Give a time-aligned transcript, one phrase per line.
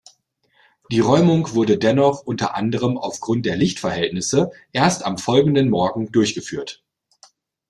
[0.91, 6.83] Die Räumung wurde dennoch, unter anderem aufgrund der Lichtverhältnisse, erst am folgenden Morgen durchgeführt.